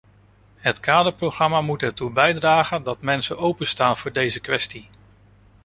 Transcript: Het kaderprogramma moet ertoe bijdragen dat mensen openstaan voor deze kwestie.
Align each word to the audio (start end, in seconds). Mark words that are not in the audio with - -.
Het 0.55 0.79
kaderprogramma 0.79 1.61
moet 1.61 1.83
ertoe 1.83 2.09
bijdragen 2.11 2.83
dat 2.83 3.01
mensen 3.01 3.37
openstaan 3.37 3.97
voor 3.97 4.11
deze 4.13 4.39
kwestie. 4.39 4.89